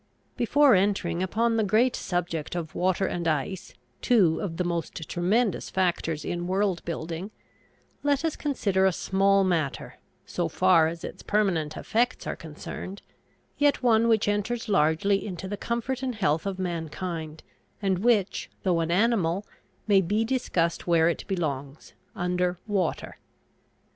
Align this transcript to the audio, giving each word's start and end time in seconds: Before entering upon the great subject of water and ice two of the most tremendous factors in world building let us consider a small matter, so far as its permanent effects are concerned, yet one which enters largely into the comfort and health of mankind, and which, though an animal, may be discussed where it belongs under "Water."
Before 0.35 0.73
entering 0.73 1.21
upon 1.21 1.57
the 1.57 1.63
great 1.63 1.95
subject 1.95 2.55
of 2.55 2.73
water 2.73 3.05
and 3.05 3.27
ice 3.27 3.75
two 4.01 4.39
of 4.39 4.57
the 4.57 4.63
most 4.63 5.07
tremendous 5.07 5.69
factors 5.69 6.25
in 6.25 6.47
world 6.47 6.83
building 6.85 7.29
let 8.01 8.25
us 8.25 8.35
consider 8.35 8.87
a 8.87 8.93
small 8.93 9.43
matter, 9.43 9.99
so 10.25 10.49
far 10.49 10.87
as 10.87 11.03
its 11.03 11.21
permanent 11.21 11.77
effects 11.77 12.25
are 12.25 12.35
concerned, 12.35 13.03
yet 13.59 13.83
one 13.83 14.07
which 14.07 14.27
enters 14.27 14.67
largely 14.67 15.23
into 15.23 15.47
the 15.47 15.55
comfort 15.55 16.01
and 16.01 16.15
health 16.15 16.47
of 16.47 16.57
mankind, 16.57 17.43
and 17.79 17.99
which, 17.99 18.49
though 18.63 18.79
an 18.79 18.89
animal, 18.89 19.45
may 19.85 20.01
be 20.01 20.25
discussed 20.25 20.87
where 20.87 21.09
it 21.09 21.25
belongs 21.27 21.93
under 22.15 22.57
"Water." 22.65 23.17